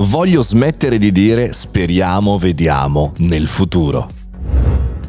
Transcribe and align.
Voglio 0.00 0.40
smettere 0.42 0.96
di 0.96 1.12
dire 1.12 1.52
speriamo, 1.52 2.38
vediamo 2.38 3.12
nel 3.18 3.46
futuro. 3.46 4.19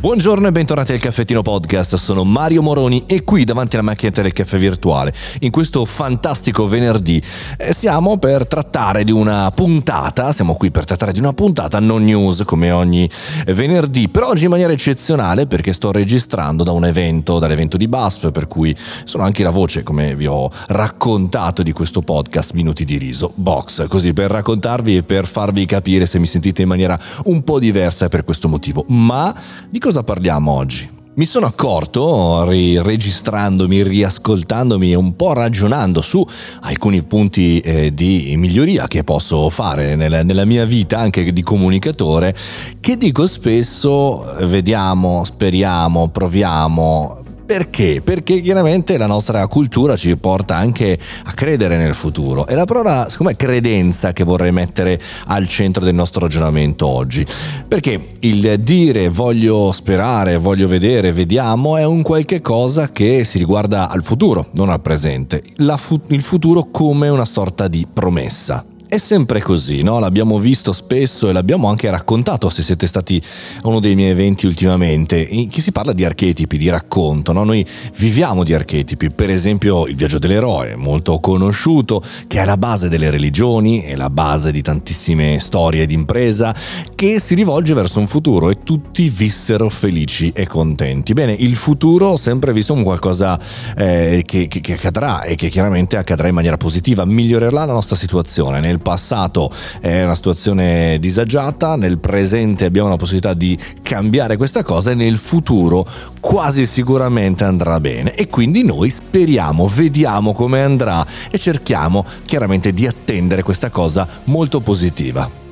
Buongiorno 0.00 0.46
e 0.46 0.52
bentornati 0.52 0.92
al 0.92 1.00
Caffettino 1.00 1.42
Podcast, 1.42 1.96
sono 1.96 2.22
Mario 2.22 2.62
Moroni 2.62 3.02
e 3.08 3.24
qui 3.24 3.42
davanti 3.42 3.74
alla 3.74 3.84
macchinetta 3.84 4.22
del 4.22 4.32
caffè 4.32 4.56
virtuale. 4.56 5.12
In 5.40 5.50
questo 5.50 5.84
fantastico 5.84 6.68
venerdì 6.68 7.20
eh, 7.56 7.74
siamo 7.74 8.16
per 8.16 8.46
trattare 8.46 9.02
di 9.02 9.10
una 9.10 9.50
puntata, 9.50 10.32
siamo 10.32 10.54
qui 10.54 10.70
per 10.70 10.84
trattare 10.84 11.10
di 11.10 11.18
una 11.18 11.32
puntata 11.32 11.80
non 11.80 12.04
news 12.04 12.44
come 12.46 12.70
ogni 12.70 13.10
venerdì, 13.46 14.08
però 14.08 14.28
oggi 14.28 14.44
in 14.44 14.50
maniera 14.50 14.72
eccezionale 14.72 15.48
perché 15.48 15.72
sto 15.72 15.90
registrando 15.90 16.62
da 16.62 16.70
un 16.70 16.84
evento, 16.84 17.40
dall'evento 17.40 17.76
di 17.76 17.88
BASF, 17.88 18.30
per 18.30 18.46
cui 18.46 18.76
sono 19.02 19.24
anche 19.24 19.42
la 19.42 19.50
voce, 19.50 19.82
come 19.82 20.14
vi 20.14 20.26
ho 20.26 20.48
raccontato 20.68 21.64
di 21.64 21.72
questo 21.72 22.02
podcast, 22.02 22.52
Minuti 22.52 22.84
di 22.84 22.98
Riso, 22.98 23.32
Box, 23.34 23.88
così 23.88 24.12
per 24.12 24.30
raccontarvi 24.30 24.98
e 24.98 25.02
per 25.02 25.26
farvi 25.26 25.66
capire 25.66 26.06
se 26.06 26.20
mi 26.20 26.26
sentite 26.26 26.62
in 26.62 26.68
maniera 26.68 26.96
un 27.24 27.42
po' 27.42 27.58
diversa 27.58 28.08
per 28.08 28.22
questo 28.22 28.46
motivo. 28.46 28.84
Ma 28.86 29.34
di 29.68 29.86
cosa 29.88 30.02
parliamo 30.02 30.52
oggi? 30.52 30.86
Mi 31.14 31.24
sono 31.24 31.46
accorto, 31.46 32.44
registrandomi, 32.44 33.82
riascoltandomi 33.82 34.92
e 34.92 34.94
un 34.94 35.16
po' 35.16 35.32
ragionando 35.32 36.02
su 36.02 36.22
alcuni 36.60 37.02
punti 37.04 37.58
eh, 37.60 37.94
di 37.94 38.34
miglioria 38.36 38.86
che 38.86 39.02
posso 39.02 39.48
fare 39.48 39.96
nella, 39.96 40.22
nella, 40.22 40.44
mia 40.44 40.66
vita 40.66 40.98
anche 40.98 41.32
di 41.32 41.42
comunicatore, 41.42 42.36
che 42.80 42.98
dico 42.98 43.26
spesso, 43.26 44.24
vediamo, 44.42 45.24
speriamo, 45.24 46.08
proviamo, 46.08 47.17
perché? 47.48 48.02
Perché 48.04 48.42
chiaramente 48.42 48.98
la 48.98 49.06
nostra 49.06 49.46
cultura 49.46 49.96
ci 49.96 50.14
porta 50.18 50.56
anche 50.56 50.98
a 51.24 51.32
credere 51.32 51.78
nel 51.78 51.94
futuro. 51.94 52.46
E 52.46 52.54
la 52.54 52.66
parola, 52.66 53.06
secondo 53.08 53.32
me, 53.32 53.38
credenza 53.38 54.12
che 54.12 54.22
vorrei 54.22 54.52
mettere 54.52 55.00
al 55.28 55.48
centro 55.48 55.82
del 55.82 55.94
nostro 55.94 56.20
ragionamento 56.20 56.86
oggi. 56.86 57.24
Perché 57.66 58.10
il 58.20 58.60
dire 58.60 59.08
voglio 59.08 59.72
sperare, 59.72 60.36
voglio 60.36 60.68
vedere, 60.68 61.10
vediamo 61.10 61.78
è 61.78 61.86
un 61.86 62.02
qualche 62.02 62.42
cosa 62.42 62.90
che 62.92 63.24
si 63.24 63.38
riguarda 63.38 63.88
al 63.88 64.04
futuro, 64.04 64.48
non 64.50 64.68
al 64.68 64.82
presente. 64.82 65.42
Fu- 65.78 66.02
il 66.08 66.22
futuro 66.22 66.68
come 66.70 67.08
una 67.08 67.24
sorta 67.24 67.66
di 67.66 67.86
promessa. 67.90 68.62
È 68.90 68.96
sempre 68.96 69.42
così, 69.42 69.82
no? 69.82 69.98
L'abbiamo 69.98 70.38
visto 70.38 70.72
spesso 70.72 71.28
e 71.28 71.32
l'abbiamo 71.34 71.68
anche 71.68 71.90
raccontato 71.90 72.48
se 72.48 72.62
siete 72.62 72.86
stati 72.86 73.22
a 73.60 73.68
uno 73.68 73.80
dei 73.80 73.94
miei 73.94 74.12
eventi 74.12 74.46
ultimamente, 74.46 75.20
in 75.20 75.50
cui 75.50 75.60
si 75.60 75.72
parla 75.72 75.92
di 75.92 76.06
archetipi, 76.06 76.56
di 76.56 76.70
racconto, 76.70 77.34
no? 77.34 77.44
Noi 77.44 77.66
viviamo 77.98 78.44
di 78.44 78.54
archetipi, 78.54 79.10
per 79.10 79.28
esempio 79.28 79.86
il 79.86 79.94
viaggio 79.94 80.18
dell'eroe, 80.18 80.74
molto 80.74 81.20
conosciuto, 81.20 82.00
che 82.26 82.40
è 82.40 82.46
la 82.46 82.56
base 82.56 82.88
delle 82.88 83.10
religioni, 83.10 83.82
è 83.82 83.94
la 83.94 84.08
base 84.08 84.52
di 84.52 84.62
tantissime 84.62 85.38
storie 85.38 85.84
d'impresa, 85.84 86.54
che 86.94 87.20
si 87.20 87.34
rivolge 87.34 87.74
verso 87.74 87.98
un 87.98 88.06
futuro 88.06 88.48
e 88.48 88.62
tutti 88.62 89.10
vissero 89.10 89.68
felici 89.68 90.32
e 90.34 90.46
contenti. 90.46 91.12
Bene, 91.12 91.34
il 91.34 91.56
futuro 91.56 92.16
sempre 92.16 92.54
visto 92.54 92.72
come 92.72 92.84
qualcosa 92.84 93.38
eh, 93.76 94.22
che, 94.24 94.48
che, 94.48 94.60
che 94.62 94.72
accadrà 94.72 95.20
e 95.24 95.34
che 95.34 95.50
chiaramente 95.50 95.98
accadrà 95.98 96.28
in 96.28 96.34
maniera 96.34 96.56
positiva, 96.56 97.04
migliorerà 97.04 97.66
la 97.66 97.72
nostra 97.74 97.94
situazione. 97.94 98.60
Nel 98.60 98.76
nel 98.78 98.80
passato. 98.80 99.50
È 99.80 100.04
una 100.04 100.14
situazione 100.14 100.98
disagiata, 100.98 101.76
nel 101.76 101.98
presente 101.98 102.64
abbiamo 102.64 102.88
la 102.88 102.96
possibilità 102.96 103.34
di 103.34 103.58
cambiare 103.82 104.36
questa 104.36 104.62
cosa 104.62 104.92
e 104.92 104.94
nel 104.94 105.18
futuro 105.18 105.86
quasi 106.20 106.64
sicuramente 106.66 107.44
andrà 107.44 107.80
bene. 107.80 108.14
E 108.14 108.28
quindi 108.28 108.62
noi 108.62 108.88
speriamo, 108.90 109.66
vediamo 109.66 110.32
come 110.32 110.62
andrà 110.62 111.04
e 111.30 111.38
cerchiamo 111.38 112.04
chiaramente 112.24 112.72
di 112.72 112.86
attendere 112.86 113.42
questa 113.42 113.70
cosa 113.70 114.06
molto 114.24 114.60
positiva. 114.60 115.47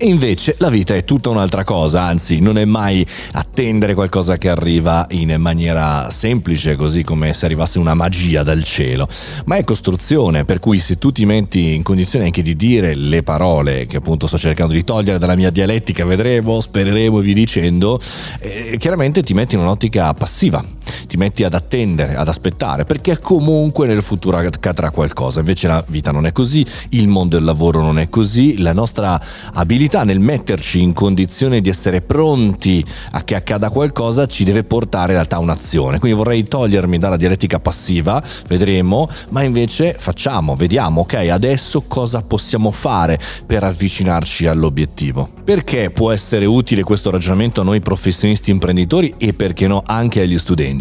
E 0.00 0.06
invece 0.06 0.54
la 0.58 0.70
vita 0.70 0.94
è 0.94 1.02
tutta 1.02 1.28
un'altra 1.28 1.64
cosa, 1.64 2.02
anzi 2.04 2.38
non 2.38 2.56
è 2.56 2.64
mai 2.64 3.04
attendere 3.32 3.94
qualcosa 3.94 4.38
che 4.38 4.48
arriva 4.48 5.04
in 5.10 5.34
maniera 5.38 6.08
semplice, 6.08 6.76
così 6.76 7.02
come 7.02 7.34
se 7.34 7.46
arrivasse 7.46 7.80
una 7.80 7.94
magia 7.94 8.44
dal 8.44 8.62
cielo, 8.62 9.08
ma 9.46 9.56
è 9.56 9.64
costruzione, 9.64 10.44
per 10.44 10.60
cui 10.60 10.78
se 10.78 10.98
tu 10.98 11.10
ti 11.10 11.26
metti 11.26 11.74
in 11.74 11.82
condizione 11.82 12.26
anche 12.26 12.42
di 12.42 12.54
dire 12.54 12.94
le 12.94 13.24
parole 13.24 13.88
che 13.88 13.96
appunto 13.96 14.28
sto 14.28 14.38
cercando 14.38 14.72
di 14.72 14.84
togliere 14.84 15.18
dalla 15.18 15.34
mia 15.34 15.50
dialettica, 15.50 16.04
vedremo, 16.04 16.60
spereremo 16.60 17.18
e 17.18 17.22
vi 17.22 17.34
dicendo, 17.34 17.98
eh, 18.38 18.76
chiaramente 18.78 19.24
ti 19.24 19.34
metti 19.34 19.56
in 19.56 19.62
un'ottica 19.62 20.14
passiva, 20.14 20.64
ti 21.06 21.16
metti 21.16 21.44
ad 21.44 21.54
attendere, 21.54 22.16
ad 22.16 22.28
aspettare, 22.28 22.84
perché 22.84 23.18
comunque 23.18 23.86
nel 23.86 24.02
futuro 24.02 24.36
accadrà 24.38 24.90
qualcosa. 24.90 25.40
Invece 25.40 25.68
la 25.68 25.84
vita 25.88 26.10
non 26.10 26.26
è 26.26 26.32
così, 26.32 26.64
il 26.90 27.08
mondo 27.08 27.36
del 27.36 27.44
lavoro 27.44 27.80
non 27.80 27.98
è 27.98 28.08
così, 28.08 28.58
la 28.58 28.72
nostra 28.72 29.20
abilità 29.54 30.04
nel 30.04 30.20
metterci 30.20 30.82
in 30.82 30.92
condizione 30.92 31.60
di 31.60 31.68
essere 31.68 32.00
pronti 32.00 32.84
a 33.12 33.22
che 33.24 33.34
accada 33.34 33.70
qualcosa 33.70 34.26
ci 34.26 34.44
deve 34.44 34.64
portare 34.64 35.08
in 35.08 35.14
realtà 35.14 35.36
a 35.36 35.40
un'azione. 35.40 35.98
Quindi 35.98 36.18
vorrei 36.18 36.44
togliermi 36.44 36.98
dalla 36.98 37.16
dialettica 37.16 37.60
passiva, 37.60 38.22
vedremo, 38.46 39.08
ma 39.30 39.42
invece 39.42 39.96
facciamo, 39.98 40.54
vediamo, 40.54 41.02
ok, 41.02 41.14
adesso 41.30 41.82
cosa 41.86 42.22
possiamo 42.22 42.70
fare 42.70 43.18
per 43.46 43.64
avvicinarci 43.64 44.46
all'obiettivo. 44.46 45.28
Perché 45.44 45.90
può 45.90 46.12
essere 46.12 46.44
utile 46.44 46.82
questo 46.82 47.10
ragionamento 47.10 47.60
a 47.60 47.64
noi 47.64 47.80
professionisti 47.80 48.50
imprenditori 48.50 49.14
e 49.18 49.32
perché 49.32 49.66
no 49.66 49.82
anche 49.84 50.20
agli 50.20 50.38
studenti? 50.38 50.77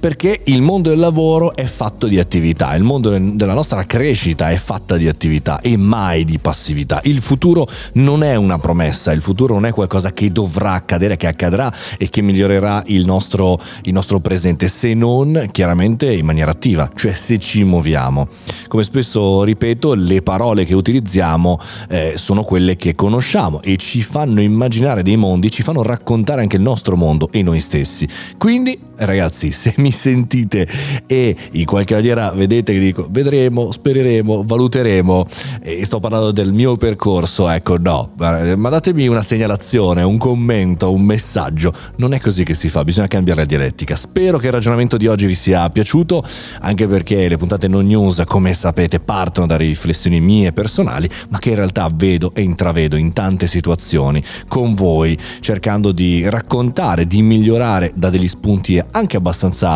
Perché 0.00 0.40
il 0.44 0.62
mondo 0.62 0.90
del 0.90 0.98
lavoro 0.98 1.54
è 1.54 1.64
fatto 1.64 2.06
di 2.06 2.18
attività, 2.18 2.74
il 2.74 2.82
mondo 2.82 3.10
della 3.10 3.54
nostra 3.54 3.84
crescita 3.84 4.50
è 4.50 4.56
fatta 4.56 4.96
di 4.96 5.08
attività 5.08 5.60
e 5.60 5.76
mai 5.76 6.24
di 6.24 6.38
passività. 6.38 7.00
Il 7.04 7.20
futuro 7.20 7.66
non 7.94 8.22
è 8.22 8.34
una 8.36 8.58
promessa, 8.58 9.12
il 9.12 9.22
futuro 9.22 9.54
non 9.54 9.66
è 9.66 9.72
qualcosa 9.72 10.12
che 10.12 10.30
dovrà 10.30 10.72
accadere, 10.72 11.16
che 11.16 11.26
accadrà 11.26 11.72
e 11.98 12.08
che 12.08 12.22
migliorerà 12.22 12.82
il 12.86 13.04
nostro, 13.04 13.60
il 13.82 13.92
nostro 13.92 14.20
presente, 14.20 14.68
se 14.68 14.94
non 14.94 15.48
chiaramente 15.50 16.12
in 16.12 16.24
maniera 16.24 16.50
attiva, 16.50 16.90
cioè 16.94 17.12
se 17.12 17.38
ci 17.38 17.64
muoviamo. 17.64 18.28
Come 18.68 18.84
spesso 18.84 19.42
ripeto, 19.42 19.94
le 19.94 20.22
parole 20.22 20.64
che 20.64 20.74
utilizziamo 20.74 21.58
eh, 21.88 22.14
sono 22.16 22.42
quelle 22.42 22.76
che 22.76 22.94
conosciamo 22.94 23.60
e 23.62 23.76
ci 23.76 24.02
fanno 24.02 24.40
immaginare 24.40 25.02
dei 25.02 25.16
mondi, 25.16 25.50
ci 25.50 25.62
fanno 25.62 25.82
raccontare 25.82 26.40
anche 26.42 26.56
il 26.56 26.62
nostro 26.62 26.96
mondo 26.96 27.28
e 27.30 27.42
noi 27.42 27.60
stessi. 27.60 28.08
Quindi, 28.38 28.78
ragazzi, 28.96 29.31
se 29.32 29.74
mi 29.78 29.90
sentite 29.90 30.68
e 31.06 31.36
in 31.52 31.64
qualche 31.64 31.94
maniera 31.94 32.30
vedete 32.30 32.72
che 32.72 32.78
dico 32.78 33.08
vedremo, 33.10 33.72
spereremo, 33.72 34.44
valuteremo 34.44 35.26
e 35.62 35.84
sto 35.84 36.00
parlando 36.00 36.30
del 36.32 36.52
mio 36.52 36.76
percorso, 36.76 37.48
ecco 37.48 37.76
no, 37.78 38.12
ma 38.16 38.68
datemi 38.68 39.06
una 39.08 39.22
segnalazione, 39.22 40.02
un 40.02 40.18
commento, 40.18 40.92
un 40.92 41.02
messaggio. 41.02 41.72
Non 41.96 42.14
è 42.14 42.20
così 42.20 42.44
che 42.44 42.54
si 42.54 42.68
fa, 42.68 42.84
bisogna 42.84 43.08
cambiare 43.08 43.40
la 43.40 43.46
dialettica. 43.46 43.96
Spero 43.96 44.38
che 44.38 44.46
il 44.46 44.52
ragionamento 44.52 44.96
di 44.96 45.06
oggi 45.06 45.26
vi 45.26 45.34
sia 45.34 45.68
piaciuto, 45.70 46.24
anche 46.60 46.86
perché 46.86 47.28
le 47.28 47.36
puntate 47.36 47.68
non 47.68 47.86
news, 47.86 48.22
come 48.26 48.54
sapete, 48.54 49.00
partono 49.00 49.46
da 49.46 49.56
riflessioni 49.56 50.20
mie 50.20 50.52
personali, 50.52 51.08
ma 51.30 51.38
che 51.38 51.50
in 51.50 51.56
realtà 51.56 51.88
vedo 51.92 52.32
e 52.34 52.42
intravedo 52.42 52.96
in 52.96 53.12
tante 53.12 53.46
situazioni 53.46 54.22
con 54.48 54.74
voi, 54.74 55.18
cercando 55.40 55.92
di 55.92 56.28
raccontare, 56.28 57.06
di 57.06 57.22
migliorare 57.22 57.92
da 57.94 58.10
degli 58.10 58.28
spunti 58.28 58.82
anche 58.90 59.16
abbastanza 59.16 59.21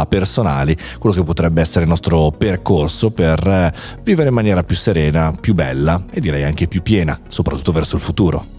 personali 0.06 0.76
quello 0.98 1.14
che 1.14 1.22
potrebbe 1.22 1.60
essere 1.60 1.84
il 1.84 1.88
nostro 1.88 2.32
percorso 2.36 3.10
per 3.10 3.46
eh, 3.46 3.72
vivere 4.02 4.28
in 4.28 4.34
maniera 4.34 4.64
più 4.64 4.76
serena, 4.76 5.32
più 5.40 5.54
bella 5.54 6.04
e 6.10 6.20
direi 6.20 6.42
anche 6.42 6.66
più 6.66 6.82
piena, 6.82 7.18
soprattutto 7.28 7.72
verso 7.72 7.96
il 7.96 8.02
futuro. 8.02 8.55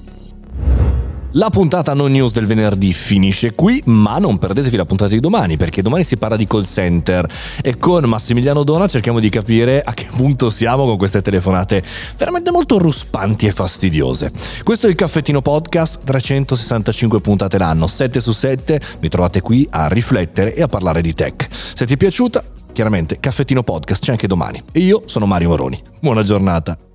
La 1.32 1.50
puntata 1.50 1.94
non 1.94 2.12
news 2.12 2.32
del 2.32 2.46
venerdì 2.46 2.94
finisce 2.94 3.54
qui, 3.54 3.82
ma 3.86 4.18
non 4.18 4.38
perdetevi 4.38 4.78
la 4.78 4.86
puntata 4.86 5.12
di 5.12 5.20
domani, 5.20 5.58
perché 5.58 5.82
domani 5.82 6.06
si 6.06 6.16
parla 6.16 6.38
di 6.38 6.48
call 6.48 6.64
center 6.64 7.28
e 7.62 7.78
con 7.78 8.06
Massimiliano 8.06 8.64
Dona 8.64 8.88
cerchiamo 8.88 9.20
di 9.20 9.28
capire 9.28 9.82
a 9.82 9.94
che 9.94 10.08
punto 10.16 10.50
siamo 10.50 10.86
con 10.86 10.96
queste 10.96 11.22
telefonate 11.22 11.84
veramente 12.18 12.50
molto 12.50 12.78
ruspanti 12.78 13.46
e 13.46 13.52
fastidiose. 13.52 14.32
Questo 14.64 14.88
è 14.88 14.90
il 14.90 14.96
Caffettino 14.96 15.42
Podcast, 15.42 16.00
365 16.06 17.20
puntate 17.20 17.58
l'anno, 17.58 17.88
7 17.88 18.22
su 18.22 18.32
7, 18.32 18.80
mi 19.02 19.10
trovate 19.10 19.42
qui 19.42 19.68
a 19.70 19.90
riflettere 19.90 20.56
e 20.56 20.62
a 20.62 20.68
parlare 20.68 21.02
di 21.02 21.14
tech. 21.14 21.50
Se 21.52 21.86
ti 21.86 21.96
è 21.96 21.98
piaciuta, 21.98 22.42
chiaramente 22.72 23.20
Caffettino 23.20 23.64
Podcast 23.64 24.02
c'è 24.02 24.12
anche 24.12 24.28
domani. 24.28 24.62
E 24.72 24.80
io 24.80 25.04
sono 25.06 25.26
Mario 25.26 25.50
Moroni. 25.50 25.80
Buona 26.00 26.24
giornata. 26.24 26.87